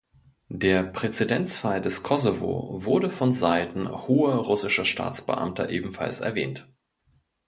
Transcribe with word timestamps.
Der 0.49 0.81
"Präzedenzfall 0.81 1.79
des 1.79 2.01
Kosovo" 2.01 2.83
wurde 2.83 3.11
von 3.11 3.31
Seiten 3.31 3.87
hoher 4.07 4.33
russischer 4.37 4.83
Staatsbeamter 4.83 5.69
ebenfalls 5.69 6.21
erwähnt. 6.21 6.67